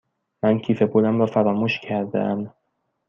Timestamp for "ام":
2.21-2.53